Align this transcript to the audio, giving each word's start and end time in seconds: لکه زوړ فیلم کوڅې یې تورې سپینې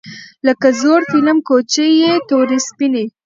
لکه 0.47 0.67
زوړ 0.79 1.01
فیلم 1.11 1.37
کوڅې 1.47 1.85
یې 2.01 2.13
تورې 2.29 2.57
سپینې 2.67 3.05